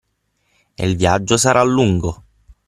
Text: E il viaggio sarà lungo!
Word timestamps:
E 0.75 0.87
il 0.89 0.97
viaggio 0.97 1.37
sarà 1.37 1.61
lungo! 1.61 2.23